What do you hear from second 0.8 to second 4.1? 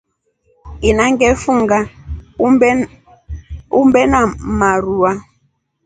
Ina ngefunga umbe